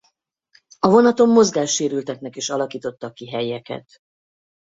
A 0.79 0.87
vonaton 0.89 1.29
mozgássérülteknek 1.29 2.35
is 2.35 2.49
alakítottak 2.49 3.13
ki 3.13 3.27
helyeket. 3.29 4.01